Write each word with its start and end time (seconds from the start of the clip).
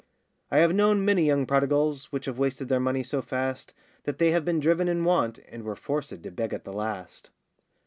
I 0.49 0.57
have 0.57 0.73
known 0.73 1.05
many 1.05 1.27
young 1.27 1.45
prodigals, 1.45 2.05
Which 2.05 2.25
have 2.25 2.39
wasted 2.39 2.69
their 2.69 2.79
money 2.79 3.03
so 3.03 3.21
fast, 3.21 3.75
That 4.05 4.17
they 4.17 4.31
have 4.31 4.43
been 4.43 4.59
driven 4.59 4.87
in 4.87 5.03
want, 5.05 5.37
And 5.47 5.61
were 5.63 5.75
forcèd 5.75 6.23
to 6.23 6.31
beg 6.31 6.55
at 6.55 6.63
the 6.63 6.73
last. 6.73 7.29